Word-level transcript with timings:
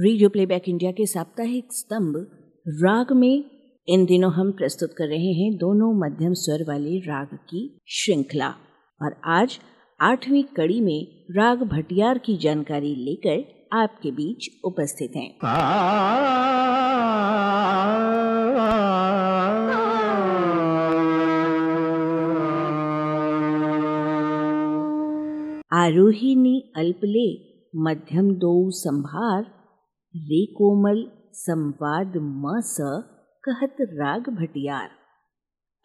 Radio 0.00 0.28
playback 0.28 0.68
India 0.68 0.90
के 0.92 1.04
साप्ताहिक 1.06 1.72
स्तंभ 1.72 2.14
राग 2.66 3.10
में 3.12 3.44
इन 3.88 4.04
दिनों 4.06 4.30
हम 4.32 4.52
प्रस्तुत 4.52 4.94
कर 4.98 5.08
रहे 5.08 5.32
हैं 5.32 5.50
दोनों 5.58 5.92
मध्यम 5.94 6.34
स्वर 6.34 6.64
वाले 6.68 6.98
राग 6.98 7.34
की 7.50 7.60
श्रृंखला 7.94 8.48
और 9.00 9.16
आज 9.30 9.58
आठवीं 10.00 10.42
कड़ी 10.56 10.80
में 10.80 11.26
राग 11.36 11.62
भटियार 11.72 12.18
की 12.18 12.36
जानकारी 12.36 12.94
लेकर 13.04 13.44
आपके 13.78 14.10
बीच 14.12 14.48
उपस्थित 14.64 15.16
हैं 15.16 15.28
आरोहिणी 25.80 26.58
अल्पले 26.76 27.30
मध्यम 27.80 28.34
दो 28.38 28.58
संभार 28.76 29.59
रे 30.16 30.46
कोमल 30.46 31.10
संवाद 31.32 32.16
म 32.16 32.60
स 32.60 32.76
कहत 33.44 33.76
राग 33.80 34.28
भटियार। 34.28 34.90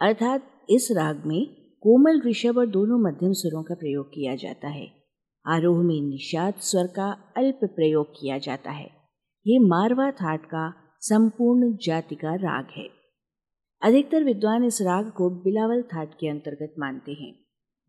अर्थात 0.01 0.43
इस 0.69 0.87
राग 0.91 1.25
में 1.25 1.47
कोमल 1.79 2.21
ऋषभ 2.25 2.57
और 2.57 2.67
दोनों 2.67 2.99
मध्यम 2.99 3.31
स्वरों 3.31 3.63
का 3.63 3.75
प्रयोग 3.75 4.07
किया 4.07 4.35
जाता 4.35 4.67
है। 4.67 4.87
आरोह 5.47 5.77
में 5.77 6.01
निषाद 6.01 6.53
स्वर 6.53 6.87
का 6.87 7.33
अल्प 7.37 7.59
प्रयोग 7.63 8.07
किया 8.11 8.37
जाता 8.37 8.71
है। 8.71 8.89
ये 9.47 9.59
मारवा 9.59 10.11
थाट 10.11 10.45
का 10.45 10.73
संपूर्ण 10.99 11.77
जाति 11.83 12.15
का 12.15 12.35
राग 12.35 12.67
है। 12.77 12.89
अधिकतर 13.83 14.23
विद्वान 14.23 14.63
इस 14.63 14.81
राग 14.81 15.11
को 15.11 15.29
बिलावल 15.29 15.81
थाट 15.81 16.13
के 16.13 16.27
अंतर्गत 16.27 16.75
मानते 16.79 17.11
हैं। 17.11 17.33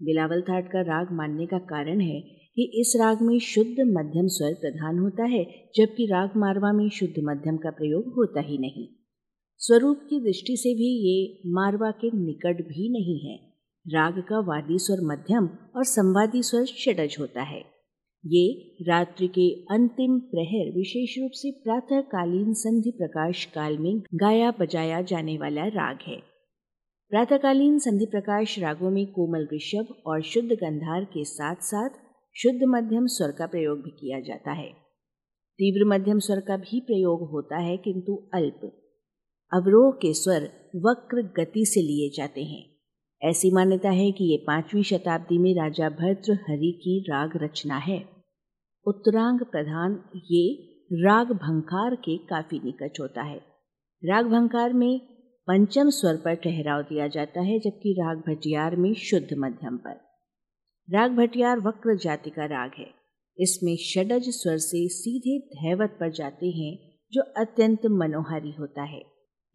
बिलावल 0.03 0.42
थाट 0.42 0.73
का 0.73 0.81
राग 0.81 1.12
मानने 1.12 1.47
का 1.47 1.59
कारण 1.59 2.01
है 2.01 2.36
कि 2.57 2.62
इस 2.62 2.93
राग 2.97 3.23
में 3.23 3.39
शुद्ध 3.39 3.81
मध्यम 3.81 4.27
स्वर 4.27 4.55
प्रधान 4.55 4.99
होता 4.99 5.25
है, 5.25 5.71
जबकि 5.77 6.07
राग 6.07 6.31
मारवा 6.37 6.73
में 6.73 6.89
शुद्ध 6.89 7.15
मध्यम 7.19 7.57
का 7.57 7.71
प्रयोग 7.71 8.15
होता 8.15 8.41
ही 8.41 8.59
नहीं। 8.59 8.89
स्वरूप 9.59 10.01
की 10.11 10.21
दृष्टि 10.21 10.57
से 10.57 10.75
भी 10.75 10.89
ये 11.09 11.41
मारवा 11.47 11.91
के 11.91 12.07
निकट 12.07 12.69
भी 12.69 12.89
नहीं 12.89 13.31
है। 13.31 13.37
राग 13.89 14.19
का 14.19 14.39
वादी 14.39 14.79
स्वर 14.79 14.98
मध्यम 15.03 15.48
और 15.77 15.85
संवादी 15.85 16.43
स्वर 16.43 16.65
षडज 16.65 17.17
होता 17.21 17.43
है। 17.43 17.65
ये 18.27 18.77
रात्रि 18.83 19.29
के 19.29 19.65
अंतिम 19.75 20.19
प्रहर 20.19 20.73
विशेष 20.77 21.19
रूप 21.19 21.31
से 21.35 21.51
प्रातःकालीन 21.51 22.53
संधि 22.53 22.91
प्रकाश 22.91 23.45
काल 23.45 23.79
में 23.79 24.03
गाया 24.15 24.51
बजाया 24.61 25.03
जाने 25.03 25.39
वाला 25.39 25.67
राग 25.67 25.98
है। 26.07 26.17
प्रातःकालीन 27.11 27.79
संधि 27.79 28.07
प्रकाश 28.07 28.59
रागों 28.59 28.91
में 28.91 29.07
कोमल 29.07 29.48
ऋषभ 29.55 29.95
और 30.07 30.23
शुद्ध 30.23 30.53
गंधार 30.53 31.05
के 31.05 31.25
साथ 31.25 31.57
साथ 31.61 32.06
शुद्ध 32.39 32.61
मध्यम 32.65 33.06
स्वर 33.06 33.33
का 33.33 33.47
प्रयोग 33.47 33.79
भी 33.83 33.91
किया 33.91 34.20
जाता 34.20 34.53
है। 34.53 34.73
तीव्र 35.59 35.89
मध्यम 35.89 36.19
स्वर 36.19 36.41
का 36.41 36.56
भी 36.56 36.81
प्रयोग 36.81 37.31
होता 37.31 37.56
है, 37.56 37.77
किंतु 37.77 38.29
अल्प। 38.34 38.61
अवरोह 39.53 39.92
के 39.92 40.15
स्वर 40.15 40.42
वक्र 40.77 41.23
गति 41.23 41.64
से 41.67 41.81
लिए 41.81 42.11
जाते 42.17 42.45
हैं। 42.45 42.67
ऐसी 43.23 43.51
मान्यता 43.51 43.91
है 43.91 44.13
कि 44.13 44.24
ये 44.24 44.36
पांचवी 44.47 44.83
शताब्दी 44.83 45.39
में 45.39 45.55
राजा 45.55 45.89
भद्र 45.89 46.33
हरि 46.33 46.79
की 46.83 47.01
राग 47.01 47.30
रचना 47.36 47.77
है। 47.77 48.08
उत्तरांग 48.86 49.41
प्रधान 49.41 50.05
ये 50.30 50.55
राग 50.92 51.33
भंकार 51.33 51.95
के 51.95 52.17
काफ़ी 52.17 52.61
निकट 52.64 52.92
होता 53.01 53.23
है। 53.23 53.41
राग 54.05 54.27
भंकार 54.27 54.73
में 54.73 55.01
पंचम 55.47 55.91
स्वर 55.91 56.17
पर 56.17 56.35
ठहराव 56.35 56.83
दिया 56.83 57.08
जाता 57.08 57.41
है, 57.41 57.58
जबकि 57.58 57.92
राग 57.92 58.18
भटियार 58.18 58.77
में 58.77 58.95
शुद्ध 58.95 59.29
मध्यम 59.39 59.77
पर। 59.77 60.05
राग 60.91 61.11
भटियार 61.13 61.58
वक्र 61.58 61.97
जाति 61.97 62.30
का 62.30 62.45
राग 62.45 62.70
है। 62.79 62.86
इसमें 63.39 63.77
षडज 63.77 64.24
स्वर 64.29 64.57
से 64.57 64.89
सीधे 64.89 65.39
धैवत 65.39 65.97
पर 66.01 66.11
जाते 66.11 66.47
हैं, 66.47 66.79
जो 67.13 67.23
अत्यंत 67.23 67.86
मनोहारी 67.86 68.51
होता 68.51 68.83
है। 68.83 69.02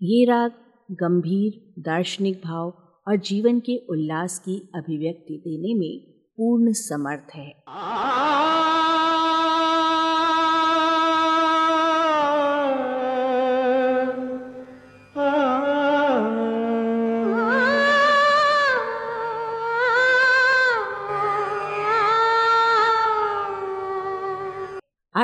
ये 0.04 0.26
राग 0.26 0.52
गंभीर, 0.92 1.82
दार्शनिक 1.82 2.38
भाव 2.38 2.70
और 3.08 3.16
जीवन 3.16 3.60
के 3.60 3.78
उल्लास 3.90 4.40
की 4.40 4.70
अभिव्यक्ति 4.76 5.34
देने 5.48 5.80
में 5.80 6.22
पूर्ण 6.38 6.72
समर्थ 6.72 7.36
है। 7.36 7.64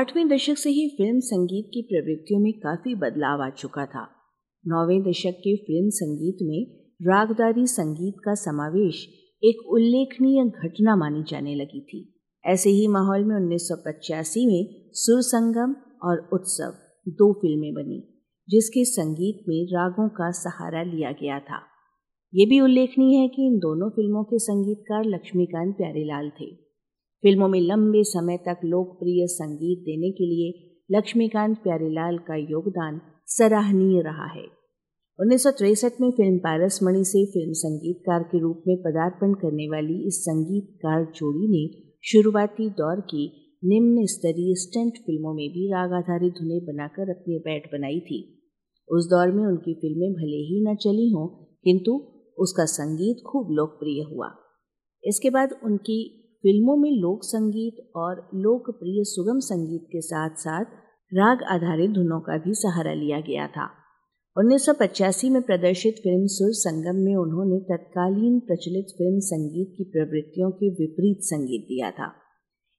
आठवें 0.08 0.28
दशक 0.28 0.58
से 0.58 0.70
ही 0.70 0.88
फ़िल्म 0.90 1.20
संगीत 1.20 1.66
की 1.74 1.82
प्रवृत्तियों 1.82 2.40
में 2.40 2.54
काफ़ी 2.54 2.96
बदलाव 2.96 3.42
आ 3.42 3.50
चुका 3.50 3.86
था। 3.86 4.08
नौवें 4.68 5.02
दशक 5.04 5.32
के 5.32 5.56
फ़िल्म 5.56 5.90
संगीत 5.90 6.38
में 6.42 6.78
रागदारी 7.08 7.68
संगीत 7.68 8.16
का 8.26 8.34
समावेश 8.34 9.08
एक 9.44 9.68
उल्लेखनीय 9.70 10.46
घटना 10.46 10.96
मानी 10.96 11.24
जाने 11.28 11.56
लगी 11.56 11.82
थी। 11.82 12.20
ऐसे 12.46 12.70
ही 12.70 12.88
माहौल 12.88 13.24
में 13.24 13.36
1985 13.36 14.46
में 14.48 14.90
सुर 14.94 15.22
संगम 15.22 15.76
और 16.04 16.30
उत्सव 16.34 16.74
दो 17.08 17.34
फ़िल्में 17.34 17.74
बनी, 17.74 18.04
जिसके 18.50 18.86
संगीत 18.86 19.44
में 19.48 19.66
रागों 19.66 20.10
का 20.10 20.32
सहारा 20.32 20.84
लिया 20.84 21.12
गया 21.12 21.40
था। 21.40 21.62
ये 22.36 22.46
भी 22.46 22.60
उल्लेखनीय 22.60 23.18
है 23.18 23.28
कि 23.28 23.46
इन 23.46 23.60
दोनों 23.60 23.90
फ़िल्मों 23.90 24.24
के 24.24 24.40
संगीतकार 24.40 25.04
लक्ष्मीकांत 25.06 25.76
प्यारेलाल 25.78 26.30
थे। 26.30 26.67
फ़िल्मों 27.24 27.48
में 27.48 27.60
लंबे 27.62 28.04
समय 28.04 28.38
तक 28.38 28.60
लोकप्रिय 28.66 29.26
संगीत 29.28 29.80
देने 29.80 30.12
के 30.12 30.26
लिए 30.26 30.52
लक्ष्मीकांत 30.90 31.58
प्यारेलाल 31.58 32.18
का 32.18 32.36
योगदान 32.36 33.00
सराहनीय 33.28 34.02
रहा 34.02 34.26
है। 34.26 34.46
उन्नीस 35.20 35.46
में 36.02 36.12
फ़िल्म 36.12 36.38
पारस 36.38 36.80
मणि 36.84 37.04
से 37.06 37.26
फ़िल्म 37.26 37.54
संगीतकार 37.54 38.24
के 38.24 38.40
रूप 38.40 38.64
में 38.68 38.76
पदार्पण 38.78 39.34
करने 39.34 39.68
वाली 39.68 40.08
इस 40.08 40.20
संगीतकार 40.22 41.06
जोड़ी 41.16 41.48
ने 41.48 41.64
शुरुआती 42.04 42.70
दौर 42.70 43.02
की 43.02 43.26
निम्न 43.64 44.06
स्तरीय 44.06 44.56
स्टंट 44.56 44.98
फ़िल्मों 44.98 45.34
में 45.34 45.48
भी 45.50 45.68
राग 45.72 45.94
आधारित 45.94 46.34
धुनें 46.34 46.66
बनाकर 46.66 47.10
अपनी 47.10 47.40
बैठ 47.40 47.72
बनाई 47.72 48.00
थी। 48.00 48.20
उस 48.90 49.10
दौर 49.10 49.32
में 49.32 49.46
उनकी 49.46 49.74
फ़िल्में 49.74 50.14
भले 50.14 50.44
ही 50.44 50.64
न 50.68 50.76
चली 50.76 51.10
हों, 51.10 51.28
किंतु 51.64 51.98
उसका 52.38 52.66
संगीत 52.66 53.24
खूब 53.28 53.52
लोकप्रिय 53.52 54.02
हुआ। 54.04 54.30
इसके 55.04 55.30
बाद 55.30 55.60
उनकी 55.64 56.00
फ़िल्मों 56.48 56.78
में 56.78 56.92
लोक 56.92 57.24
संगीत 57.24 57.92
और 57.96 58.30
लोकप्रिय 58.36 59.04
सुगम 59.04 59.40
संगीत 59.40 59.82
के 59.92 60.02
साथ 60.02 60.30
साथ 60.30 60.66
राग 61.14 61.44
आधारित 61.44 61.92
धुनों 61.92 62.20
का 62.20 62.38
भी 62.38 62.54
सहारा 62.54 62.94
लिया 62.94 63.20
गया 63.20 63.48
था। 63.48 63.70
1985 64.38 65.30
में 65.30 65.42
प्रदर्शित 65.42 65.96
फ़िल्म 65.96 66.26
सुर 66.26 66.50
संगम 66.52 66.96
में 66.96 67.16
उन्होंने 67.16 67.60
तत्कालीन 67.60 68.40
प्रचलित 68.40 68.86
फ़िल्म 68.98 69.20
संगीत 69.20 69.76
की 69.78 69.84
प्रवृत्तियों 69.84 70.52
के 70.52 70.70
विपरीत 70.70 71.18
संगीत 71.22 71.62
दिया 71.62 71.92
था। 71.92 72.14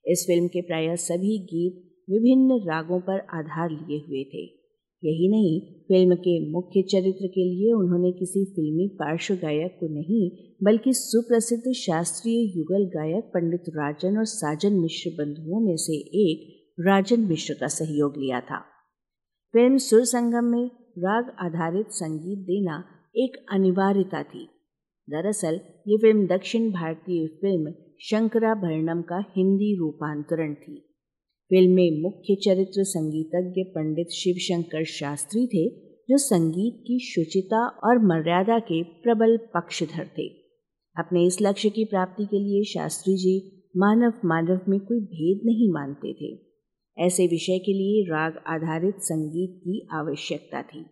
इस 0.07 0.25
फ़िल्म 0.27 0.47
के 0.47 0.61
प्राय 0.61 0.97
सभी 0.97 1.39
गीत 1.39 2.01
विभिन्न 2.11 2.71
रागों 2.71 3.01
पर 3.01 3.19
आधार 3.19 3.71
लिए 3.71 3.99
हुए 4.09 4.25
थे। 4.25 4.58
यही 5.05 5.29
नहीं, 5.29 5.61
फ़िल्म 5.61 6.15
के 6.15 6.51
मुख्य 6.51 6.83
चरित्र 6.83 7.27
के 7.27 7.45
लिए 7.45 7.73
उन्होंने 7.73 8.13
किसी 8.13 8.45
फिल्मी 8.45 8.89
पार्श्व 8.89 9.35
गायक 9.35 9.77
को 9.81 9.89
नहीं, 9.89 10.31
बल्कि 10.63 10.93
सुप्रसिद्ध 10.93 11.73
शास्त्रीय 11.73 12.59
युगल 12.59 12.85
गायक 12.85 13.25
पंडित 13.25 13.63
राजन 13.69 14.19
और 14.19 14.25
साजन 14.25 14.73
मिश्र 14.73 15.11
बंधुओं 15.11 15.61
में 15.61 15.77
से 15.77 15.97
एक 15.97 16.59
राजन 16.81 17.21
मिश्र 17.21 17.55
का 17.55 17.67
सहयोग 17.67 18.17
लिया 18.17 18.41
था। 18.41 18.59
फ़िल्म 19.53 19.77
सुर 19.77 20.05
संगम 20.05 20.45
में 20.45 20.71
राग 20.99 21.37
आधारित 21.39 21.87
संगीत 21.89 22.39
देना 22.39 22.85
एक 23.17 23.47
अनिवार्यता 23.53 24.23
थी। 24.23 24.49
दरअसल, 25.11 25.61
ये 25.89 25.97
फ़िल्म 25.97 26.27
दक्षिण 26.27 26.71
भारतीय 26.71 27.27
फ़िल्म 27.27 27.75
शंकराभरणम 28.01 29.03
का 29.03 29.25
हिंदी 29.37 29.77
रूपांतरण 29.79 30.55
थी। 30.55 30.88
फ़िल्म 31.53 31.75
में 31.75 32.03
मुख्य 32.03 32.35
चरित्र 32.35 32.85
संगीतज्ञ 32.85 33.63
पंडित 33.63 34.09
शिवशंकर 34.09 34.85
शास्त्री 34.85 35.47
थे, 35.47 35.69
जो 36.11 36.17
संगीत 36.17 36.85
की 36.87 36.99
शुचिता 36.99 37.67
और 37.67 37.99
मर्यादा 37.99 38.59
के 38.59 38.83
प्रबल 38.83 39.37
पक्षधर 39.37 40.07
थे। 40.19 40.29
अपने 40.99 41.27
इस 41.27 41.39
लक्ष्य 41.43 41.71
की 41.71 41.85
प्राप्ति 41.85 42.25
के 42.25 42.39
लिए 42.39 42.65
शास्त्री 42.65 43.15
जी 43.15 43.67
मानव 43.77 44.13
मानव 44.25 44.61
में 44.69 44.81
कोई 44.81 45.01
भेद 45.01 45.41
नहीं 45.47 45.73
मानते 45.73 46.13
थे। 46.13 46.39
ऐसे 46.99 47.27
विषय 47.27 47.59
के 47.59 47.73
लिए 47.73 48.05
राग 48.05 48.33
आधारित 48.47 48.95
संगीत 48.99 49.61
की 49.61 49.89
आवश्यकता 49.93 50.63
थी। 50.63 50.83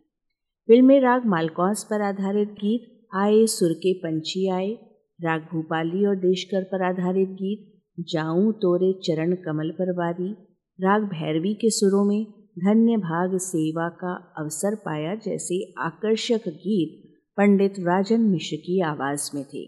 फ़िल्म 0.67 0.87
में 0.87 1.01
राग 1.01 1.27
मालकौस 1.27 1.85
पर 1.85 2.03
आधारित 2.03 2.49
गीत, 2.49 3.07
आए 3.15 3.47
सुर 3.47 3.73
के 3.73 3.93
पंछी 3.93 4.49
आए, 4.49 4.73
राग 5.21 5.41
भूपाली 5.41 6.07
और 6.07 6.17
देशकर 6.17 6.65
पर 6.65 6.83
आधारित 6.83 7.29
गीत, 7.29 7.73
जाऊँ 8.01 8.53
तोरे 8.53 8.93
चरण 8.93 9.35
कमल 9.35 9.71
पर 9.71 9.93
बारी 9.93 10.46
राग 10.81 11.03
भैरवी 11.03 11.55
के 11.55 11.71
सुरों 11.71 12.05
में 12.05 12.25
धन्य 12.59 12.97
भाग 12.97 13.39
सेवा 13.39 13.89
का 13.89 14.35
अवसर 14.39 14.75
पाया 14.75 15.15
जैसे 15.15 15.75
आकर्षक 15.79 16.49
गीत 16.49 17.19
पंडित 17.37 17.75
राजन 17.79 18.21
मिश्र 18.21 18.57
की 18.57 18.81
आवाज़ 18.81 19.31
में 19.35 19.45
थे। 19.45 19.67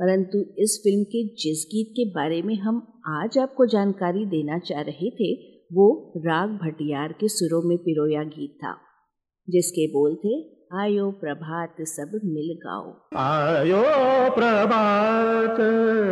परंतु 0.00 0.38
इस 0.58 0.80
फ़िल्म 0.84 1.04
के 1.04 1.24
जिस 1.24 1.68
गीत 1.68 1.90
के 1.90 2.04
बारे 2.10 2.42
में 2.42 2.54
हम 2.54 3.02
आज 3.06 3.38
आपको 3.38 3.66
जानकारी 3.66 4.26
देना 4.26 4.58
चाह 4.58 4.80
रहे 4.80 5.10
थे, 5.10 5.34
वो 5.72 6.12
राग 6.16 6.48
भटियार 6.48 7.12
के 7.12 7.28
सुरों 7.28 7.68
में 7.68 7.78
पिरोया 7.78 8.22
गीत 8.22 8.58
था, 8.64 8.76
जिसके 9.50 9.86
बोल 9.86 10.14
थे, 10.14 10.42
आयो 10.80 11.10
प्रभात 11.10 11.76
सब 11.80 12.20
मिल 12.24 12.58
गाओ। 12.66 12.92
आयो 13.16 13.82
प्रभात 14.30 15.56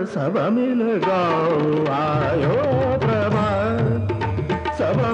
सब 0.08 0.52
मिल 0.52 0.98
गाओ, 0.98 1.86
आयो 1.86 2.62
प्रभात। 2.98 4.17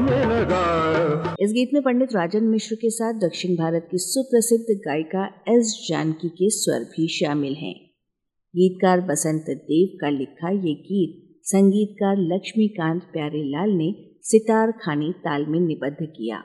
इस 0.04 1.52
गीत 1.52 1.70
में 1.74 1.82
पंडित 1.82 2.08
राजन 2.12 2.44
मिश्र 2.44 2.74
के 2.74 2.90
साथ 2.90 3.14
दक्षिण 3.20 3.54
भारत 3.56 3.88
की 3.90 3.98
सुप्रसिद्ध 3.98 4.74
गायिका 4.86 5.24
एस 5.48 5.86
जानकी 5.88 6.28
के 6.28 6.48
स्वर 6.50 6.84
भी 6.84 7.06
शामिल 7.08 7.54
हैं। 7.54 7.74
गीतकार 8.54 9.00
बसंत 9.00 9.44
देव 9.50 9.98
का 10.00 10.10
लिखा 10.10 10.50
ये 10.50 10.74
गीत 10.74 11.40
संगीतकार 11.42 12.16
लक्ष्मीकांत 12.18 13.02
प्यारेलाल 13.02 13.70
ने 13.70 13.92
सितार 14.22 14.72
खानी 14.72 15.12
ताल 15.12 15.46
में 15.46 15.60
निबद्ध 15.60 16.06
किया। 16.06 16.36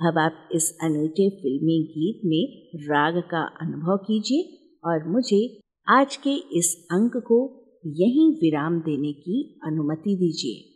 अब 0.00 0.18
आप 0.18 0.48
इस 0.52 0.78
अनूठे 0.82 1.28
फिल्मी 1.30 1.78
गीत 1.90 2.20
में 2.24 2.44
राग 2.88 3.22
का 3.30 3.42
अनुभव 3.60 3.96
कीजिए 3.96 4.42
और 4.84 5.08
मुझे 5.08 5.60
आज 5.88 6.16
के 6.16 6.34
इस 6.58 6.86
अंक 6.90 7.16
को 7.16 7.40
यहीं 7.86 8.30
विराम 8.34 8.78
देने 8.80 9.12
की 9.12 9.60
अनुमति 9.64 10.16
दीजिए। 10.16 10.70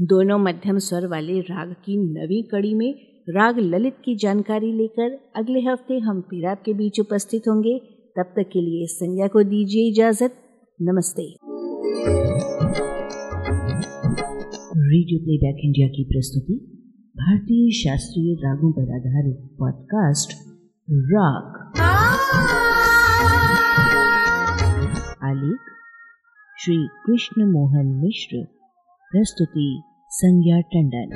दोनों 0.00 0.38
मध्यम 0.38 0.78
स्वर 0.78 1.06
वाले 1.06 1.40
राग 1.40 1.72
की 1.72 1.96
नवी 1.96 2.42
कड़ी 2.42 2.74
में 2.74 2.94
राग 3.28 3.58
ललित 3.58 3.96
की 4.04 4.16
जानकारी 4.16 4.72
लेकर 4.72 5.32
अगले 5.36 5.60
हफ़्ते 5.60 5.98
हम 5.98 6.20
फिर 6.20 6.46
आपके 6.46 6.72
बीच 6.72 7.00
उपस्थित 7.00 7.42
होंगे। 7.48 7.78
तब 8.16 8.22
तक 8.22 8.50
के 8.52 8.60
लिए 8.60 8.86
संज्ञा 8.86 9.26
को 9.26 9.42
दीजिए 9.42 9.90
इजाज़त। 9.90 10.34
नमस्ते। 10.82 11.22
रेडियो 14.76 15.18
प्लेबैक 15.18 15.56
इंडिया 15.64 15.88
की 15.88 16.04
प्रस्तुति, 16.04 16.54
भारतीय 17.16 17.70
शास्त्रीय 17.70 18.34
रागों 18.34 18.72
पर 18.72 18.82
आधारित 18.82 19.56
पॉडकास्ट, 19.58 20.32
राग। 20.90 21.72
आलेख, 25.24 25.60
श्री 26.64 26.88
कृष्ण 27.06 27.52
मोहन 27.52 27.86
मिश्र। 27.86 28.53
प्रस्तुति 29.14 29.82
संज्ञा 30.10 30.60
टंडन। 30.60 31.10